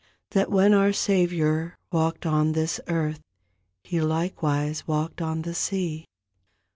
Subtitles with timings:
[0.31, 3.21] That when our Savior walked on this earth.
[3.83, 6.07] He likewise walked on the sea.'